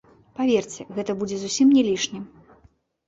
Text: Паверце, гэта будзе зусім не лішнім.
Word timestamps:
Паверце, 0.37 0.85
гэта 0.95 1.15
будзе 1.21 1.37
зусім 1.43 1.67
не 1.77 1.83
лішнім. 1.91 2.23